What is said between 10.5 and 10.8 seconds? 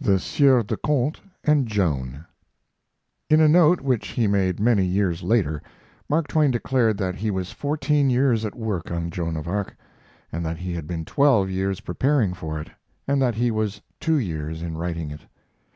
he